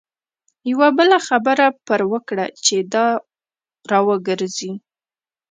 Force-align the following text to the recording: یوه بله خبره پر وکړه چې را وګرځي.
یوه 0.71 0.87
بله 0.97 1.17
خبره 1.27 1.67
پر 1.87 2.01
وکړه 2.11 2.45
چې 2.65 2.75
را 3.91 3.99
وګرځي. 4.07 4.71